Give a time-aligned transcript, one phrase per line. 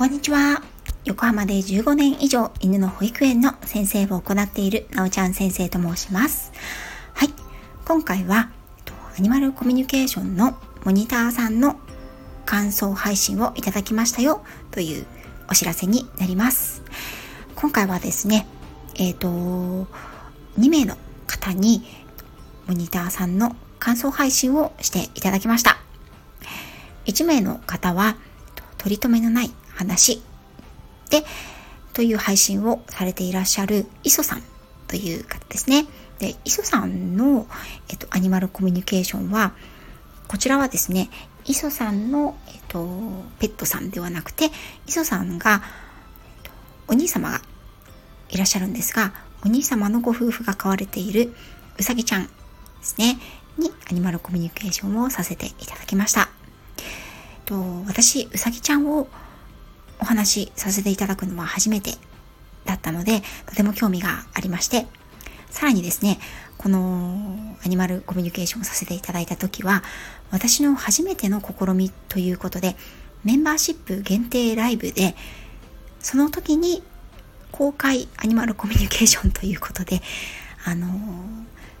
[0.00, 0.62] こんにちは。
[1.04, 6.52] 横浜で15年以上犬の保育園の先生を行っているなおちゃん先生と申します。
[7.12, 7.28] はい。
[7.84, 8.50] 今回は、
[9.18, 11.78] アニマルコミュニケーションのモニターさんの
[12.46, 15.04] 感想配信をいただきましたよという
[15.50, 16.82] お知らせになります。
[17.54, 18.46] 今回はですね、
[18.94, 19.28] えっ、ー、と、
[20.58, 20.96] 2名の
[21.26, 21.82] 方に
[22.66, 25.76] モニターさんの感想配信をしていただきました。
[27.04, 28.16] 1名の方は、
[28.80, 30.22] 取り留めのない話
[31.10, 31.22] で、
[31.92, 34.42] という配信をされていらっしゃる磯さん
[34.88, 35.86] という方ですね。
[36.18, 37.46] で、磯さんの、
[37.90, 39.52] えっと、アニマルコミュニケーションは、
[40.28, 41.10] こちらはですね、
[41.44, 42.88] 磯さんの、えっと、
[43.38, 44.50] ペットさんではなくて、
[44.86, 45.62] 磯さんが、
[46.36, 46.50] えっと、
[46.88, 47.42] お兄様が
[48.30, 49.12] いらっしゃるんですが、
[49.44, 51.34] お兄様のご夫婦が飼われている
[51.78, 52.30] うさぎちゃんで
[52.82, 53.18] すね、
[53.58, 56.39] にアニマルコミュニケーションをさせていただきました。
[57.50, 57.56] と
[57.88, 59.08] 私、うさぎちゃんを
[59.98, 61.94] お話しさせていただくのは初めて
[62.64, 64.86] だったので、とても興味がありまして、
[65.50, 66.20] さらにですね、
[66.58, 69.82] このアニマルコミュニケーションをさせていただいた時は、
[70.30, 72.76] 私の初めての試みということで、
[73.24, 75.16] メンバーシップ限定ライブで、
[75.98, 76.84] その時に
[77.50, 80.00] 公開アニマルコミュニケーションということで、
[80.64, 80.86] あの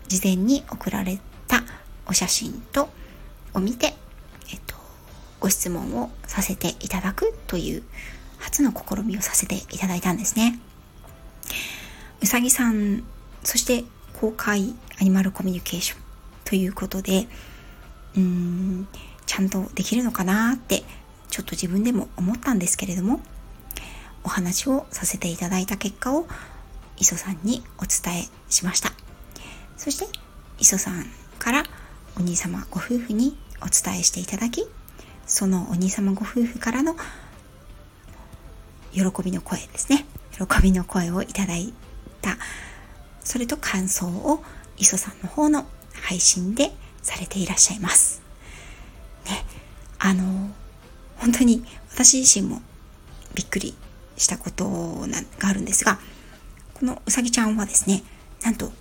[0.08, 1.62] 事前に送られた
[2.06, 2.88] お写真と
[3.54, 3.94] を見て、
[5.40, 7.82] ご質問をさせていただくという
[8.38, 10.58] 初の試みをさせていただいたんですね。
[12.22, 13.02] うさぎさん、
[13.42, 13.84] そして
[14.20, 16.00] 公開アニマルコミュニケーション
[16.44, 17.26] ということで、
[18.14, 18.88] うーん、
[19.26, 20.82] ちゃんとできるのかなって
[21.28, 23.20] ちょっと自分でも思ったんですけれども、
[24.24, 26.26] お話をさせていただいた結果を
[26.98, 28.92] 磯さんにお伝えしました。
[29.78, 30.06] そして
[30.58, 31.06] 磯さん
[31.38, 31.62] から
[32.18, 34.66] お兄様ご夫婦にお伝えしていただき、
[35.30, 36.96] そのお兄様ご夫婦からの
[38.92, 40.04] 喜びの声ですね。
[40.32, 41.72] 喜びの声をいただい
[42.20, 42.36] た、
[43.22, 44.42] それと感想を
[44.76, 45.66] 磯さんの方の
[46.02, 48.22] 配信でされていらっしゃいます。
[49.26, 49.44] ね、
[50.00, 50.50] あの、
[51.18, 52.60] 本当に私自身も
[53.32, 53.76] びっくり
[54.16, 54.66] したこと
[55.38, 56.00] があるんですが、
[56.74, 58.02] このうさぎちゃんはですね、
[58.42, 58.72] なんと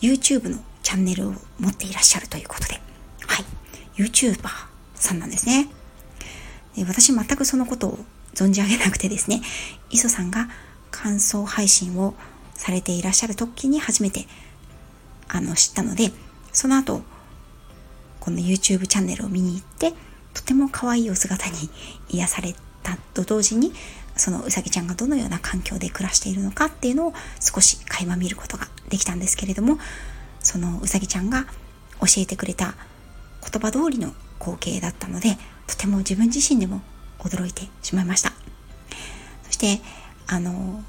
[0.00, 2.80] YouTube のチャンネルを持っていらっしゃるということで、
[3.26, 3.44] はい、
[4.02, 4.48] YouTuber
[4.94, 5.68] さんなんですね。
[6.76, 7.98] で私全くそのことを
[8.34, 9.42] 存じ上げなくてですね、
[9.90, 10.48] 磯さんが
[10.90, 12.14] 感想配信を
[12.54, 14.26] されていらっしゃる時に初めて
[15.28, 16.12] あの知ったので、
[16.52, 17.02] その後、
[18.20, 19.92] この YouTube チャンネルを見に行って、
[20.34, 21.54] とても可愛いお姿に
[22.10, 23.72] 癒されたと同時に、
[24.16, 29.78] そのうさぎちゃんがどのような環境で暮らしているのかっていうのを少し垣間見ることができたんですけれども、
[30.40, 31.44] そのうさぎちゃんが
[32.00, 32.74] 教えてくれた
[33.40, 35.38] 言葉通りの光景だったので、
[35.72, 36.82] とても自分自身でも
[37.18, 38.30] 驚いてしまいました。
[39.44, 39.80] そして
[40.26, 40.84] あの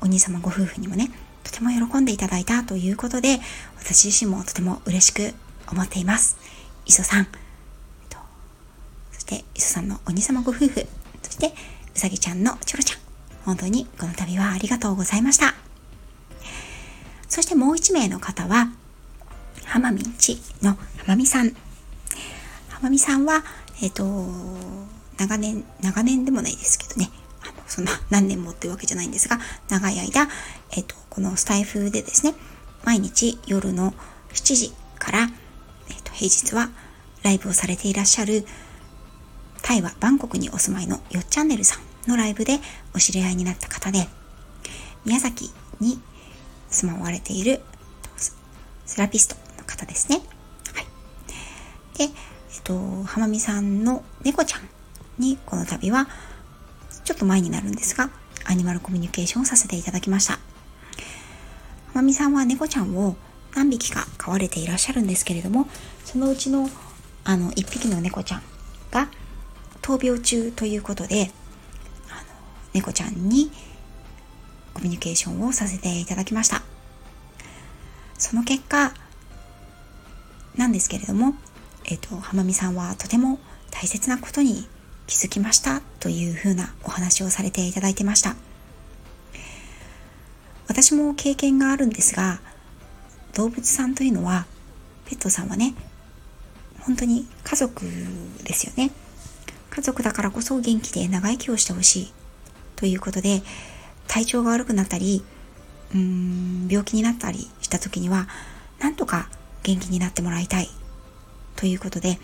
[0.00, 1.10] お兄様ご夫婦にもね
[1.42, 3.40] とても喜んでいただいたということで
[3.80, 5.34] 私自身もとても嬉しく
[5.72, 6.38] 思っています。
[6.86, 7.26] 磯さん。
[9.12, 10.86] そして磯さんのお兄様ご夫婦。
[11.22, 11.52] そして
[11.94, 12.98] うさぎちゃんのチョロちゃん。
[13.44, 15.56] 本当にこの度はありがとうございました。
[17.28, 18.68] そしてもう一名の方は
[19.64, 21.56] 浜みちの浜美さん。
[22.68, 23.42] 浜美さんは
[23.80, 24.04] えっ、ー、と
[25.18, 27.10] 長年、長年でもないですけどね、
[27.42, 30.28] あのそんな何年もっていうわけじゃないんですが、長い間、
[30.76, 32.34] えっ、と、このスタイフでですね、
[32.84, 33.92] 毎日夜の
[34.32, 35.28] 7時から、
[35.88, 36.70] えっ、と、平日は
[37.22, 38.44] ライブをされていらっしゃる、
[39.62, 42.58] タイはバンコクにお住まいのよっチャンネルさんのライブで
[42.94, 44.08] お知り合いになった方で、
[45.04, 45.50] 宮崎
[45.80, 46.00] に
[46.70, 47.60] 住まわれている
[48.86, 50.20] セラピストの方ですね。
[50.74, 50.86] はい。
[51.98, 52.08] で、
[52.58, 54.68] っと、浜美さんの猫ちゃん
[55.18, 56.08] にこの度は
[57.04, 58.10] ちょっと前になるんですが
[58.44, 60.38] アニマルコミュニケーションをさせていただきました。
[61.94, 63.16] まみさんは猫ちゃんを
[63.54, 65.66] 何匹か飼われていらっしゃるんですけれども
[66.04, 66.68] そのうちの
[67.24, 68.42] あの1匹の猫ちゃん
[68.90, 69.08] が
[69.82, 71.30] 闘病中ということで
[72.08, 72.28] あの
[72.74, 73.50] 猫ちゃんに
[74.74, 76.62] コミュニケーションをさせていただきました。
[78.16, 78.92] その結果
[80.56, 81.34] なんですけれども、
[81.88, 83.38] えっ、ー、と、浜美さんはとても
[83.70, 84.68] 大切なことに
[85.06, 88.36] 気づきましたというふうなお話をされていただいてました。
[90.68, 92.40] 私も経験があるんですが
[93.32, 94.46] 動物さんというのは
[95.06, 95.74] ペットさんはね
[96.80, 97.86] 本当に家族
[98.44, 98.90] ですよね。
[99.70, 102.12] 家族だからこそ元気で長生きをしてほしい
[102.76, 103.42] ということで
[104.08, 105.24] 体調が悪くなったり
[105.94, 108.28] うーん病気になったりした時には
[108.78, 109.30] なんとか
[109.62, 110.68] 元気になってもらいたい。
[111.58, 112.20] ということで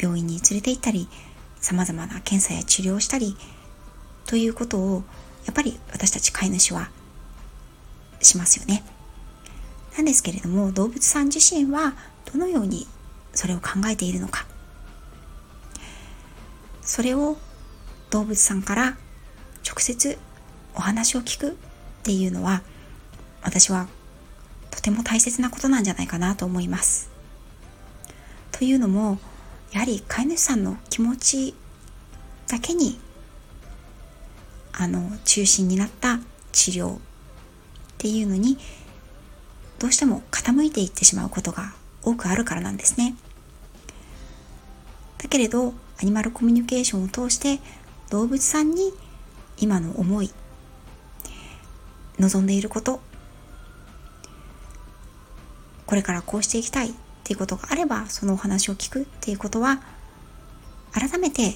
[0.00, 1.08] 病院に連れて行ったり
[1.60, 3.36] 様々な検査や治療をしたり
[4.24, 5.02] ということを
[5.44, 6.90] やっぱり私たち飼い主は
[8.22, 8.82] しますよね。
[9.94, 11.94] なんですけれども動物さん自身は
[12.32, 12.86] どのように
[13.34, 14.46] それを考えているのか
[16.80, 17.36] それを
[18.08, 18.96] 動物さんから
[19.68, 20.16] 直接
[20.74, 21.54] お話を聞くっ
[22.04, 22.62] ていうのは
[23.42, 23.88] 私は
[24.70, 27.09] とても大切なことなんじゃないかなと思います。
[28.60, 29.16] というのも
[29.72, 31.54] やはり飼い主さんの気持ち
[32.46, 32.98] だけに
[34.74, 36.18] あの中心になった
[36.52, 36.98] 治療っ
[37.96, 38.58] ていうのに
[39.78, 41.72] どうしても傾いていってしまうことが
[42.02, 43.14] 多くあるからなんですね。
[45.16, 45.72] だけれど
[46.02, 47.60] アニマルコミュニケーションを通して
[48.10, 48.92] 動物さんに
[49.56, 50.30] 今の思い
[52.18, 53.00] 望んでいること
[55.86, 56.92] これからこうしていきたい
[57.30, 59.80] っていうことがあればそのお話を聞くっていうことは
[60.90, 61.54] 改めて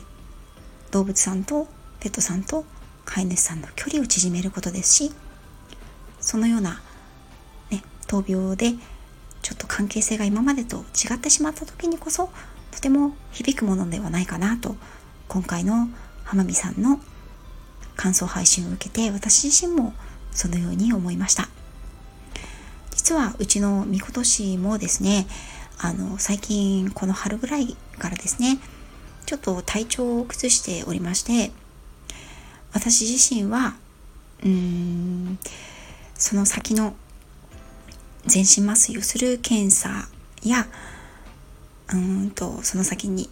[0.93, 1.67] 動物さんと
[1.99, 2.65] ペットさんと
[3.05, 5.13] 飼い主さんの距離を縮めることですし
[6.21, 6.81] そのような
[7.73, 8.75] ね闘病で
[9.43, 12.31] ちょっと関係性が今までと違ってしまった時にこそ
[12.71, 14.77] とても響くものではないかなと
[15.27, 15.89] 今回の
[16.23, 17.01] 浜美さんの
[17.97, 19.93] 感想配信を受けて私自身も
[20.31, 21.49] そのように思いました。
[22.93, 25.27] 実はうちのみことしもですね
[25.79, 28.59] あの最近この春ぐらいからですね
[29.27, 31.51] ちょっと体調を崩しておりまして
[32.73, 33.75] 私自身は
[34.43, 35.39] うーん
[36.15, 36.95] その先の
[38.27, 40.09] 全身麻酔をする検査
[40.43, 40.67] や
[41.93, 43.29] うんとその先に、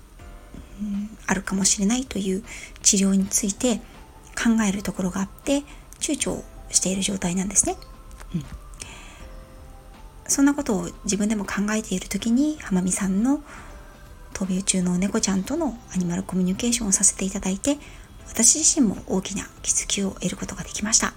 [1.27, 2.45] あるかもしれないという
[2.83, 3.77] 治療について
[4.37, 5.63] 考えるところがあって
[6.01, 7.77] 躊躇している状態なんですね。
[8.35, 8.45] うん、
[10.33, 13.43] そんなことを自分でも考えている時に浜美さんの
[14.33, 17.77] 闘病中の猫ちゃんとのアニマルコミュニケーションをさせていただいて
[18.27, 21.13] 私自身も大きな気づきを得ることができました。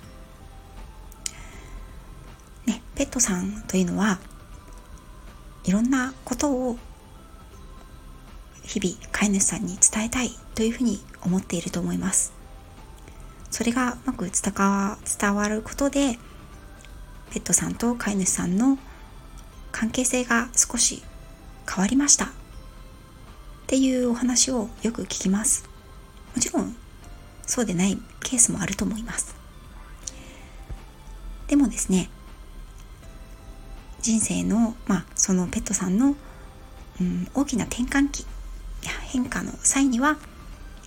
[2.66, 4.20] ね、ペットさんというのは
[5.64, 6.78] いろんなことを
[8.64, 12.34] 日々飼い主さんに伝えたいというふうに思っていると思います
[13.52, 16.18] それがうまく伝わることで
[17.32, 18.78] ペットさんと飼い主さんの
[19.76, 21.04] 関係性が少し
[21.70, 22.28] 変わりました。
[22.28, 22.30] っ
[23.68, 25.68] ていうお話をよく聞きます。
[26.34, 26.74] もちろん
[27.46, 29.36] そうでないケースもあると思います。
[31.48, 32.10] でもですね
[34.02, 36.16] 人生の、まあ、そのペットさんの、
[37.02, 38.22] うん、大きな転換期
[38.82, 40.18] や変化の際には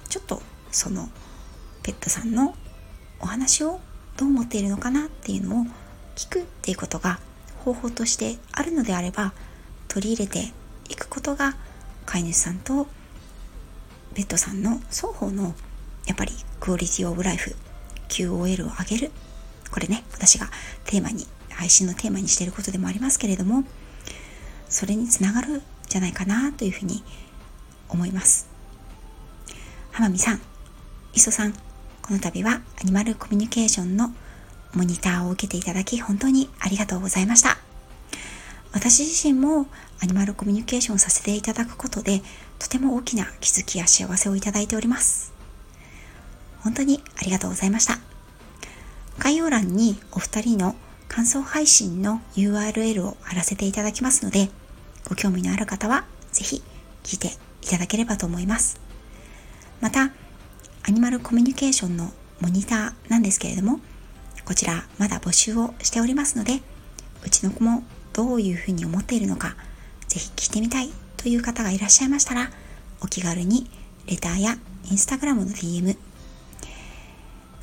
[0.09, 1.11] ちょっとその
[1.83, 2.55] ペットさんの
[3.21, 3.81] お話を
[4.17, 5.67] どう思っているのかなっていうのを
[6.17, 7.21] 聞くっていうことが
[7.65, 9.33] 方法としてあるのであれば
[9.89, 10.53] 取り入れて
[10.89, 11.57] いくことが
[12.07, 12.87] 飼い主さんと
[14.15, 15.55] ペットさんの双方の
[16.07, 17.55] やっぱりクオリティオブライフ
[18.09, 19.11] QOL を上げる。
[19.71, 20.49] これね私が
[20.87, 23.65] テーマに配信のテーマにしていることでもありますけれども
[24.69, 27.03] それにつながるんじゃないかなというふうに
[27.89, 28.49] 思います。
[29.93, 30.41] 浜美さん
[31.13, 34.11] 磯さんこの度はアニマルコミュニケーションの
[34.75, 37.59] モニターを受けていただき本当にありがとうございました。
[38.73, 39.67] 私自身も
[40.01, 42.23] アニマルコミュニケーションさせていただくことで
[42.59, 45.33] とても大きな気づきや幸せをいただいております。
[46.61, 47.99] 本当にありがとうございました。
[49.19, 50.77] 概要欄にお二人の
[51.09, 54.51] 感想配信の URL を貼らせていただきますので、
[55.09, 56.63] ご興味のある方はぜひ
[57.03, 57.29] 聞いて
[57.63, 58.79] いただければと思います。
[59.81, 60.13] また、
[60.83, 63.81] アニマルコミュニケーションのモニターなんですけれども、
[64.49, 66.63] こちらまだ募集をしておりますので、
[67.23, 67.83] うちの子も
[68.15, 69.57] どういうふうに思っているのか、
[70.09, 70.89] ぜひ聞いてみたい
[71.19, 72.49] という方がいらっしゃいましたら、
[73.03, 73.69] お気軽に
[74.07, 74.57] レターや
[74.91, 75.99] インスタグラムの DM、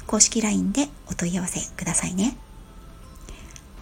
[0.06, 2.38] 公式 LINE でお問い合わせくださいね。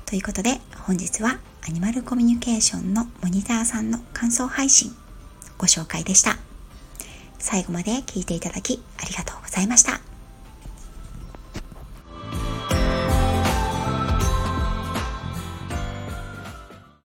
[0.06, 4.96] ということで本日はアニマルコミュニケーションのモニターさんの感想配信
[5.58, 6.38] ご紹介でした。
[7.38, 10.13] 最後まで聞いていただきありがとうございました。